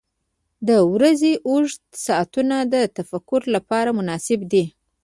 •د 0.67 0.69
ورځې 0.93 1.31
اوږده 1.47 1.85
ساعتونه 2.05 2.55
د 2.73 2.75
تفکر 2.97 3.41
لپاره 3.55 3.89
مناسب 3.99 4.39
دي. 4.51 4.63